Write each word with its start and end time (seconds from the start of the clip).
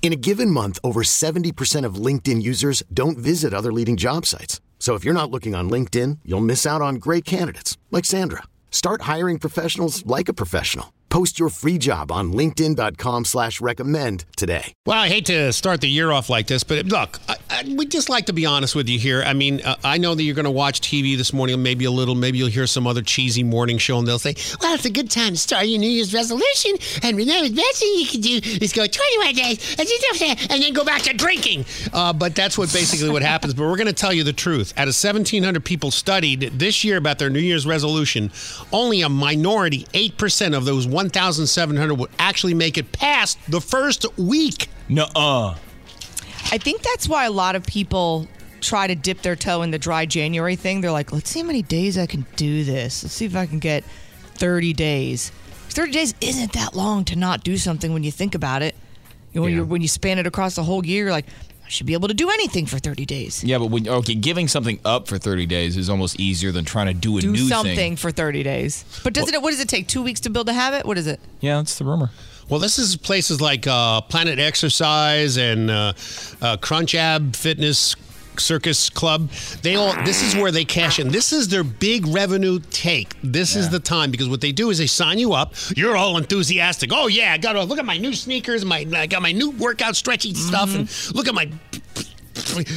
In 0.00 0.12
a 0.12 0.16
given 0.16 0.50
month, 0.50 0.78
over 0.82 1.02
70% 1.02 1.84
of 1.84 1.96
LinkedIn 1.96 2.40
users 2.40 2.82
don't 2.94 3.18
visit 3.18 3.52
other 3.52 3.72
leading 3.72 3.98
job 3.98 4.24
sites. 4.24 4.62
So 4.78 4.94
if 4.94 5.04
you're 5.04 5.12
not 5.12 5.30
looking 5.30 5.54
on 5.54 5.68
LinkedIn, 5.68 6.20
you'll 6.24 6.40
miss 6.40 6.64
out 6.64 6.80
on 6.80 6.94
great 6.94 7.26
candidates 7.26 7.76
like 7.90 8.06
Sandra. 8.06 8.44
Start 8.70 9.02
hiring 9.02 9.38
professionals 9.38 10.06
like 10.06 10.30
a 10.30 10.32
professional. 10.32 10.94
Post 11.10 11.38
your 11.38 11.48
free 11.48 11.78
job 11.78 12.12
on 12.12 12.32
linkedin.com 12.32 13.24
slash 13.24 13.60
recommend 13.60 14.24
today. 14.36 14.72
Well, 14.86 14.98
I 14.98 15.08
hate 15.08 15.26
to 15.26 15.52
start 15.52 15.80
the 15.80 15.88
year 15.88 16.10
off 16.12 16.28
like 16.30 16.46
this, 16.46 16.64
but 16.64 16.86
look, 16.86 17.18
I, 17.28 17.36
we'd 17.66 17.90
just 17.90 18.08
like 18.08 18.26
to 18.26 18.32
be 18.32 18.46
honest 18.46 18.74
with 18.74 18.88
you 18.88 18.98
here. 18.98 19.22
I 19.22 19.32
mean, 19.32 19.60
uh, 19.64 19.76
I 19.84 19.98
know 19.98 20.14
that 20.14 20.22
you're 20.22 20.34
going 20.34 20.44
to 20.44 20.50
watch 20.50 20.80
TV 20.80 21.16
this 21.16 21.32
morning, 21.32 21.62
maybe 21.62 21.84
a 21.84 21.90
little, 21.90 22.14
maybe 22.14 22.38
you'll 22.38 22.48
hear 22.48 22.66
some 22.66 22.86
other 22.86 23.02
cheesy 23.02 23.42
morning 23.42 23.78
show, 23.78 23.98
and 23.98 24.06
they'll 24.06 24.18
say, 24.18 24.34
well, 24.60 24.74
it's 24.74 24.84
a 24.84 24.90
good 24.90 25.10
time 25.10 25.32
to 25.32 25.38
start 25.38 25.66
your 25.66 25.78
New 25.78 25.88
Year's 25.88 26.12
resolution, 26.14 26.72
and 27.02 27.16
remember, 27.16 27.48
the 27.48 27.54
best 27.54 27.80
thing 27.80 27.94
you 27.96 28.06
can 28.06 28.20
do 28.20 28.40
is 28.64 28.72
go 28.72 28.86
21 28.86 29.34
days, 29.34 29.76
and 30.50 30.62
then 30.62 30.72
go 30.72 30.84
back 30.84 31.02
to 31.02 31.14
drinking. 31.14 31.64
Uh, 31.92 32.12
but 32.12 32.34
that's 32.34 32.56
what 32.58 32.72
basically 32.72 33.10
what 33.10 33.22
happens. 33.22 33.54
But 33.54 33.64
we're 33.64 33.76
going 33.76 33.86
to 33.86 33.92
tell 33.92 34.12
you 34.12 34.24
the 34.24 34.32
truth. 34.32 34.72
Out 34.76 34.88
of 34.88 34.94
1,700 34.94 35.64
people 35.64 35.90
studied 35.90 36.40
this 36.40 36.84
year 36.84 36.96
about 36.96 37.18
their 37.18 37.30
New 37.30 37.40
Year's 37.40 37.66
resolution, 37.66 38.30
only 38.72 39.02
a 39.02 39.08
minority, 39.08 39.84
8% 39.92 40.56
of 40.56 40.64
those 40.64 40.86
1,700 40.86 41.94
would 41.94 42.10
actually 42.18 42.54
make 42.54 42.78
it 42.78 42.92
past 42.92 43.38
the 43.48 43.60
first 43.60 44.06
week. 44.18 44.68
Nuh-uh. 44.88 45.54
I 46.50 46.58
think 46.58 46.82
that's 46.82 47.08
why 47.08 47.26
a 47.26 47.30
lot 47.30 47.56
of 47.56 47.66
people 47.66 48.26
try 48.60 48.86
to 48.86 48.94
dip 48.94 49.22
their 49.22 49.36
toe 49.36 49.62
in 49.62 49.70
the 49.70 49.78
dry 49.78 50.06
January 50.06 50.56
thing. 50.56 50.80
They're 50.80 50.90
like, 50.90 51.12
let's 51.12 51.30
see 51.30 51.40
how 51.40 51.46
many 51.46 51.62
days 51.62 51.98
I 51.98 52.06
can 52.06 52.26
do 52.36 52.64
this. 52.64 53.02
Let's 53.04 53.14
see 53.14 53.26
if 53.26 53.36
I 53.36 53.46
can 53.46 53.58
get 53.58 53.84
30 54.34 54.72
days. 54.72 55.30
30 55.70 55.92
days 55.92 56.14
isn't 56.20 56.52
that 56.54 56.74
long 56.74 57.04
to 57.06 57.16
not 57.16 57.44
do 57.44 57.56
something 57.56 57.92
when 57.92 58.02
you 58.02 58.10
think 58.10 58.34
about 58.34 58.62
it. 58.62 58.74
You 59.32 59.40
know, 59.40 59.42
when, 59.42 59.52
Yeah. 59.52 59.58
you 59.58 59.64
when 59.66 59.82
you 59.82 59.88
span 59.88 60.18
it 60.18 60.26
across 60.26 60.54
the 60.54 60.64
whole 60.64 60.84
year, 60.84 61.04
you're 61.04 61.12
like, 61.12 61.26
I 61.68 61.70
should 61.70 61.86
be 61.86 61.92
able 61.92 62.08
to 62.08 62.14
do 62.14 62.30
anything 62.30 62.64
for 62.64 62.78
30 62.78 63.04
days. 63.04 63.44
Yeah, 63.44 63.58
but 63.58 63.66
when 63.66 63.86
okay, 63.86 64.14
giving 64.14 64.48
something 64.48 64.80
up 64.86 65.06
for 65.06 65.18
30 65.18 65.44
days 65.44 65.76
is 65.76 65.90
almost 65.90 66.18
easier 66.18 66.50
than 66.50 66.64
trying 66.64 66.86
to 66.86 66.94
do 66.94 67.18
a 67.18 67.20
Do 67.20 67.30
new 67.30 67.46
something 67.46 67.76
thing. 67.76 67.96
for 67.96 68.10
30 68.10 68.42
days. 68.42 68.86
But 69.04 69.12
doesn't 69.12 69.34
it, 69.34 69.42
what 69.42 69.50
does 69.50 69.60
it 69.60 69.68
take? 69.68 69.86
Two 69.86 70.02
weeks 70.02 70.18
to 70.20 70.30
build 70.30 70.48
a 70.48 70.54
habit? 70.54 70.86
What 70.86 70.96
is 70.96 71.06
it? 71.06 71.20
Yeah, 71.40 71.58
that's 71.58 71.76
the 71.76 71.84
rumor. 71.84 72.10
Well, 72.48 72.58
this 72.58 72.78
is 72.78 72.96
places 72.96 73.42
like 73.42 73.66
uh, 73.66 74.00
Planet 74.00 74.38
Exercise 74.38 75.36
and 75.36 75.70
uh, 75.70 75.92
uh, 76.40 76.56
Crunch 76.56 76.94
Ab 76.94 77.36
Fitness 77.36 77.94
Circus 78.40 78.90
Club. 78.90 79.30
They 79.62 79.76
all. 79.76 79.94
This 80.04 80.22
is 80.22 80.34
where 80.34 80.50
they 80.50 80.64
cash 80.64 80.98
in. 80.98 81.08
This 81.08 81.32
is 81.32 81.48
their 81.48 81.64
big 81.64 82.06
revenue 82.06 82.60
take. 82.70 83.16
This 83.22 83.56
is 83.56 83.68
the 83.68 83.80
time 83.80 84.10
because 84.10 84.28
what 84.28 84.40
they 84.40 84.52
do 84.52 84.70
is 84.70 84.78
they 84.78 84.86
sign 84.86 85.18
you 85.18 85.32
up. 85.32 85.54
You're 85.76 85.96
all 85.96 86.16
enthusiastic. 86.16 86.90
Oh 86.92 87.06
yeah, 87.06 87.32
I 87.32 87.38
got 87.38 87.54
to 87.54 87.64
look 87.64 87.78
at 87.78 87.84
my 87.84 87.98
new 87.98 88.12
sneakers. 88.12 88.64
My 88.64 88.86
I 88.94 89.06
got 89.06 89.22
my 89.22 89.32
new 89.32 89.50
workout 89.50 89.96
stretchy 89.96 90.34
stuff, 90.34 90.70
mm-hmm. 90.70 90.80
and 90.80 91.14
look 91.14 91.28
at 91.28 91.34
my 91.34 91.50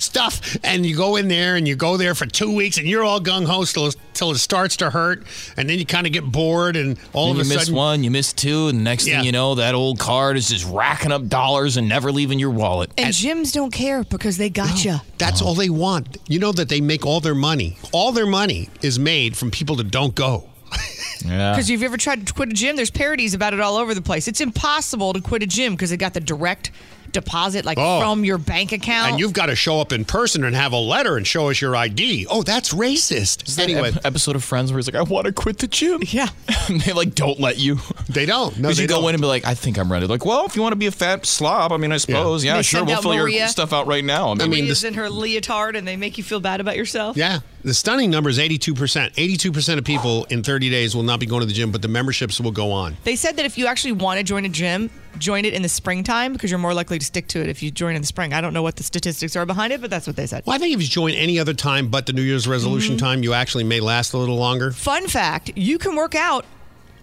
stuff 0.00 0.56
and 0.64 0.84
you 0.84 0.96
go 0.96 1.16
in 1.16 1.28
there 1.28 1.56
and 1.56 1.66
you 1.66 1.76
go 1.76 1.96
there 1.96 2.14
for 2.14 2.26
two 2.26 2.54
weeks 2.54 2.78
and 2.78 2.86
you're 2.86 3.04
all 3.04 3.20
gung-ho 3.20 3.64
till, 3.64 3.90
till 4.14 4.30
it 4.32 4.38
starts 4.38 4.76
to 4.78 4.90
hurt 4.90 5.24
and 5.56 5.68
then 5.68 5.78
you 5.78 5.86
kind 5.86 6.06
of 6.06 6.12
get 6.12 6.24
bored 6.24 6.76
and 6.76 6.98
all 7.12 7.32
Then 7.32 7.40
of 7.42 7.46
you 7.46 7.52
a 7.52 7.54
miss 7.56 7.64
sudden 7.66 7.74
one, 7.74 8.04
you 8.04 8.10
miss 8.10 8.32
two, 8.32 8.68
and 8.68 8.78
the 8.78 8.82
next 8.82 9.06
Yeah. 9.06 9.16
thing 9.18 9.26
you 9.26 9.32
know, 9.32 9.54
that 9.56 9.74
old 9.74 9.98
card 9.98 10.36
is 10.36 10.48
just 10.48 10.64
racking 10.66 11.12
up 11.12 11.28
dollars 11.28 11.76
and 11.76 11.88
never 11.88 12.10
leaving 12.12 12.38
your 12.38 12.50
wallet. 12.50 12.90
And 12.98 13.14
gyms 13.14 13.52
don't 13.52 13.72
care 13.72 14.04
because 14.04 14.36
they 14.36 14.50
got 14.50 14.84
you. 14.84 14.96
That's 15.18 15.40
all 15.42 15.54
they 15.54 15.70
want. 15.70 16.18
You 16.28 16.38
know 16.38 16.52
that 16.52 16.68
they 16.68 16.80
make 16.80 17.06
all 17.06 17.20
their 17.20 17.34
money. 17.34 17.76
All 17.92 18.12
their 18.12 18.26
money 18.26 18.68
is 18.82 18.98
made 18.98 19.36
from 19.36 19.50
people 19.50 19.76
that 19.76 19.90
don't 19.90 20.14
go. 20.14 20.48
Yeah. 21.24 21.52
Because 21.52 21.66
if 21.66 21.70
you've 21.74 21.84
ever 21.84 21.96
tried 21.96 22.26
to 22.26 22.32
quit 22.32 22.50
a 22.50 22.52
gym, 22.52 22.74
there's 22.74 22.90
parodies 22.90 23.32
about 23.32 23.54
it 23.54 23.60
all 23.60 23.76
over 23.76 23.94
the 23.94 24.02
place. 24.02 24.26
It's 24.26 24.40
impossible 24.40 25.12
to 25.12 25.20
quit 25.20 25.40
a 25.44 25.46
gym 25.46 25.74
because 25.74 25.90
they 25.90 25.96
got 25.96 26.14
the 26.14 26.20
direct 26.20 26.72
deposit 27.12 27.64
like 27.64 27.78
Oh. 27.78 28.00
from 28.00 28.24
your 28.24 28.38
bank 28.38 28.72
account. 28.72 29.12
And 29.12 29.20
you've 29.20 29.32
got 29.32 29.46
to 29.46 29.56
show 29.56 29.80
up 29.80 29.92
in 29.92 30.04
person 30.04 30.44
and 30.44 30.54
have 30.56 30.72
a 30.72 30.76
letter 30.78 31.16
and 31.16 31.26
show 31.26 31.50
us 31.50 31.60
your 31.60 31.76
ID. 31.76 32.26
Oh, 32.30 32.42
that's 32.42 32.72
racist. 32.72 33.46
Is 33.48 33.58
Anyway, 33.58 33.92
Ep- 33.94 34.04
episode 34.06 34.36
of 34.36 34.44
Friends 34.44 34.72
where 34.72 34.78
he's 34.78 34.86
like, 34.86 34.94
I 34.96 35.02
want 35.02 35.26
to 35.26 35.32
quit 35.32 35.58
the 35.58 35.66
gym. 35.68 36.00
yeah. 36.08 36.28
and 36.68 36.80
they 36.80 36.92
like 36.92 37.14
don't 37.14 37.38
let 37.40 37.58
you. 37.58 37.78
they 38.08 38.26
don't. 38.26 38.56
No, 38.56 38.62
Because 38.68 38.76
they 38.78 38.82
you 38.84 38.88
go 38.88 39.00
don't. 39.00 39.10
in 39.10 39.14
and 39.16 39.20
be 39.22 39.26
like, 39.28 39.44
I 39.44 39.54
think 39.54 39.78
I'm 39.78 39.90
ready. 39.90 40.06
Like, 40.06 40.24
well, 40.24 40.44
if 40.46 40.56
you 40.56 40.62
want 40.62 40.72
to 40.72 40.76
be 40.76 40.86
a 40.86 40.90
fat 40.92 41.26
slob, 41.26 41.72
I 41.72 41.76
mean, 41.76 41.92
I 41.92 41.96
suppose, 41.98 42.44
yeah, 42.44 42.56
They 42.56 42.62
sure, 42.62 42.84
we'll 42.84 43.00
fill 43.02 43.14
Maria. 43.14 43.38
your 43.40 43.48
stuff 43.48 43.72
out 43.72 43.86
right 43.86 44.04
now. 44.04 44.30
I 44.30 44.34
mean, 44.34 44.40
I 44.40 44.44
mean, 44.44 44.50
Maria's 44.62 44.80
this- 44.80 44.84
in 44.88 44.94
her 44.94 45.08
leotard 45.08 45.76
and 45.76 45.86
they 45.86 45.96
make 45.96 46.18
you 46.18 46.24
feel 46.24 46.40
bad 46.40 46.60
about 46.60 46.76
yourself. 46.76 47.16
Yeah. 47.16 47.40
The 47.64 47.74
stunning 47.74 48.10
number 48.10 48.28
is 48.28 48.38
82%. 48.38 49.14
82% 49.14 49.78
of 49.78 49.84
people 49.84 50.24
in 50.24 50.42
30 50.42 50.68
days 50.68 50.96
will 50.96 51.04
not 51.04 51.20
be 51.20 51.26
going 51.26 51.40
to 51.40 51.46
the 51.46 51.52
gym, 51.52 51.70
but 51.70 51.80
the 51.80 51.86
memberships 51.88 52.40
will 52.40 52.50
go 52.50 52.72
on. 52.72 52.96
They 53.04 53.14
said 53.14 53.36
that 53.36 53.44
if 53.46 53.56
you 53.56 53.66
actually 53.66 53.92
want 53.92 54.18
to 54.18 54.24
join 54.24 54.44
a 54.44 54.48
gym, 54.48 54.90
join 55.18 55.44
it 55.44 55.54
in 55.54 55.62
the 55.62 55.68
springtime 55.68 56.32
because 56.32 56.50
you're 56.50 56.58
more 56.58 56.74
likely 56.74 56.98
to 56.98 57.04
stick 57.04 57.26
to 57.28 57.40
it 57.40 57.48
if 57.48 57.62
you 57.62 57.70
join 57.70 57.94
in 57.94 58.02
the 58.02 58.06
spring. 58.06 58.32
I 58.32 58.40
don't 58.40 58.52
know 58.54 58.62
what 58.62 58.76
the 58.76 58.82
statistics 58.82 59.36
are 59.36 59.46
behind 59.46 59.72
it, 59.72 59.80
but 59.80 59.90
that's 59.90 60.06
what 60.06 60.16
they 60.16 60.26
said. 60.26 60.44
Well, 60.46 60.56
I 60.56 60.58
think 60.58 60.74
if 60.74 60.80
you 60.82 60.88
join 60.88 61.12
any 61.14 61.38
other 61.38 61.54
time 61.54 61.88
but 61.88 62.06
the 62.06 62.12
New 62.12 62.22
Year's 62.22 62.46
resolution 62.48 62.96
Mm-hmm. 62.96 63.04
time, 63.06 63.22
you 63.22 63.32
actually 63.34 63.64
may 63.64 63.80
last 63.80 64.12
a 64.12 64.18
little 64.18 64.36
longer. 64.36 64.72
Fun 64.72 65.06
fact 65.06 65.52
you 65.56 65.78
can 65.78 65.94
work 65.96 66.14
out 66.14 66.44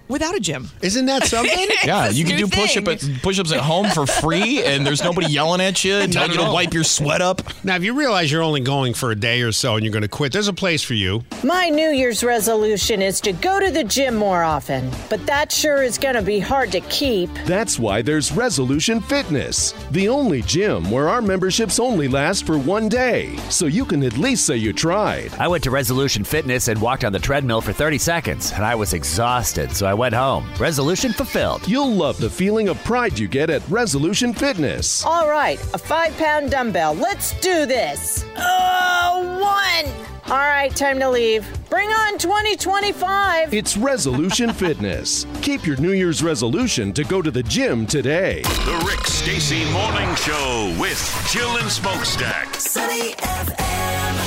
without 0.09 0.35
a 0.35 0.39
gym. 0.39 0.67
Isn't 0.81 1.05
that 1.05 1.23
something? 1.27 1.67
yeah, 1.85 2.09
you 2.09 2.25
can 2.25 2.37
do 2.37 2.45
new 2.45 2.49
push 2.49 2.75
up 2.75 2.87
at, 2.87 3.01
push-ups 3.21 3.51
at 3.53 3.61
home 3.61 3.87
for 3.91 4.05
free, 4.05 4.63
and 4.63 4.85
there's 4.85 5.03
nobody 5.03 5.31
yelling 5.31 5.61
at 5.61 5.83
you 5.85 5.93
and 5.95 6.11
telling 6.11 6.31
you 6.31 6.37
to 6.37 6.51
wipe 6.51 6.73
your 6.73 6.83
sweat 6.83 7.21
up. 7.21 7.41
now, 7.63 7.75
if 7.75 7.83
you 7.83 7.93
realize 7.93 8.31
you're 8.31 8.43
only 8.43 8.59
going 8.61 8.93
for 8.93 9.11
a 9.11 9.15
day 9.15 9.41
or 9.41 9.51
so 9.51 9.75
and 9.75 9.85
you're 9.85 9.93
going 9.93 10.01
to 10.01 10.07
quit, 10.09 10.33
there's 10.33 10.47
a 10.47 10.53
place 10.53 10.83
for 10.83 10.95
you. 10.95 11.23
My 11.43 11.69
New 11.69 11.89
Year's 11.89 12.23
resolution 12.23 13.01
is 13.01 13.21
to 13.21 13.31
go 13.33 13.59
to 13.59 13.71
the 13.71 13.83
gym 13.83 14.15
more 14.15 14.43
often, 14.43 14.89
but 15.09 15.25
that 15.27 15.51
sure 15.51 15.83
is 15.83 15.97
going 15.97 16.15
to 16.15 16.21
be 16.21 16.39
hard 16.39 16.71
to 16.73 16.81
keep. 16.81 17.29
That's 17.45 17.77
why 17.79 18.01
there's 18.01 18.31
Resolution 18.31 18.99
Fitness, 19.01 19.73
the 19.91 20.09
only 20.09 20.41
gym 20.41 20.89
where 20.89 21.07
our 21.09 21.21
memberships 21.21 21.79
only 21.79 22.07
last 22.07 22.45
for 22.45 22.57
one 22.57 22.89
day, 22.89 23.35
so 23.49 23.67
you 23.67 23.85
can 23.85 24.03
at 24.03 24.17
least 24.17 24.45
say 24.45 24.57
you 24.57 24.73
tried. 24.73 25.31
I 25.35 25.47
went 25.47 25.63
to 25.65 25.71
Resolution 25.71 26.23
Fitness 26.23 26.67
and 26.67 26.81
walked 26.81 27.03
on 27.03 27.13
the 27.13 27.19
treadmill 27.19 27.61
for 27.61 27.73
30 27.73 27.97
seconds, 27.99 28.51
and 28.53 28.65
I 28.65 28.73
was 28.75 28.93
exhausted, 28.93 29.71
so 29.75 29.85
I 29.85 29.93
went 29.99 30.15
home. 30.15 30.49
Resolution 30.57 31.11
fulfilled. 31.11 31.67
You'll 31.67 31.91
love 31.91 32.17
the 32.19 32.29
feeling 32.29 32.69
of 32.69 32.81
pride 32.85 33.19
you 33.19 33.27
get 33.27 33.49
at 33.49 33.67
Resolution 33.69 34.33
Fitness. 34.33 35.05
All 35.05 35.29
right, 35.29 35.59
a 35.73 35.77
five 35.77 36.15
pound 36.17 36.51
dumbbell. 36.51 36.93
Let's 36.93 37.33
do 37.41 37.65
this. 37.65 38.23
Oh, 38.37 39.37
one. 39.41 39.93
All 40.31 40.37
right, 40.37 40.73
time 40.73 40.99
to 40.99 41.09
leave. 41.09 41.45
Bring 41.69 41.89
on 41.89 42.17
2025. 42.17 43.53
It's 43.53 43.77
Resolution 43.77 44.51
Fitness. 44.51 45.27
Keep 45.43 45.67
your 45.67 45.77
New 45.77 45.91
Year's 45.91 46.23
resolution 46.23 46.91
to 46.93 47.03
go 47.03 47.21
to 47.21 47.29
the 47.29 47.43
gym 47.43 47.85
today. 47.85 48.41
The 48.41 48.83
Rick 48.87 49.05
Stacy 49.05 49.71
Morning 49.71 50.15
Show 50.15 50.75
with 50.79 51.29
Jill 51.31 51.57
and 51.57 51.69
Smokestack. 51.69 52.55
Sunny 52.55 53.11
FM. 53.11 53.55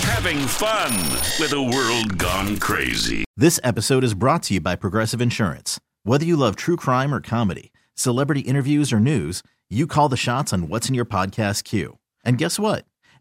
Having 0.05 0.39
fun 0.39 0.93
with 1.41 1.53
a 1.53 1.61
world 1.61 2.17
gone 2.17 2.59
crazy. 2.59 3.25
This 3.37 3.59
episode 3.65 4.05
is 4.05 4.15
brought 4.15 4.45
to 4.45 4.55
you 4.55 4.61
by 4.61 4.77
Progressive 4.77 5.21
Insurance. 5.21 5.81
Whether 6.05 6.25
you 6.25 6.37
love 6.37 6.55
true 6.55 6.77
crime 6.77 7.13
or 7.13 7.21
comedy, 7.21 7.73
celebrity 7.97 8.43
interviews 8.43 8.93
or 8.93 9.01
news, 9.01 9.43
you 9.69 9.89
call 9.89 10.09
the 10.09 10.17
shots 10.17 10.53
on 10.53 10.69
what's 10.69 10.89
in 10.89 10.95
your 10.95 11.05
podcast 11.05 11.65
queue. 11.65 11.99
And 12.25 12.39
guess 12.39 12.61
what? 12.61 12.85